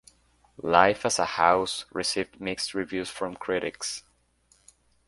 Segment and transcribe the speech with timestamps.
[0.63, 4.01] "Life as a House" received mixed reviews from critics.